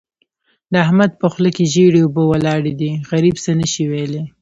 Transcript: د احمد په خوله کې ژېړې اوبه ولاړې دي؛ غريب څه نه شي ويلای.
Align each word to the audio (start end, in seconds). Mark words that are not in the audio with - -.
د 0.71 0.73
احمد 0.85 1.11
په 1.21 1.27
خوله 1.33 1.49
کې 1.55 1.69
ژېړې 1.73 1.99
اوبه 2.03 2.23
ولاړې 2.27 2.73
دي؛ 2.79 2.91
غريب 3.11 3.35
څه 3.43 3.51
نه 3.59 3.67
شي 3.73 3.83
ويلای. 3.91 4.23